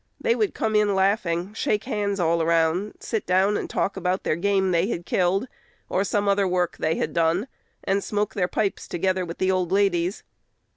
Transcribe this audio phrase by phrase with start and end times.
[0.19, 4.35] They would come in laughing, shake hands all around, sit down and talk about their
[4.35, 5.47] game they had killed,
[5.89, 7.47] or some other work they had done,
[7.83, 10.23] and smoke their pipes together with the old ladies.